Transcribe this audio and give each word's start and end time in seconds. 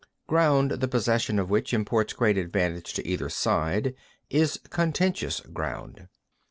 4. 0.27 0.29
Ground 0.29 0.71
the 0.71 0.87
possession 0.87 1.37
of 1.37 1.51
which 1.51 1.75
imports 1.75 2.13
great 2.13 2.35
advantage 2.35 2.91
to 2.93 3.07
either 3.07 3.29
side, 3.29 3.93
is 4.31 4.59
contentious 4.71 5.41
ground. 5.41 6.07